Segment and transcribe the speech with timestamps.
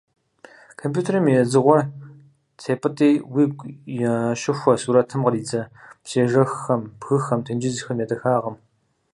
[0.81, 1.81] Компьютерым и «дзыгъуэр»
[2.59, 3.65] тепӀытӀи, уигу
[4.15, 5.61] ящыхуэ сурэтым къридзэ
[6.03, 8.55] псыежэххэм, бгыхэм, тенджызхэм я дахагъым.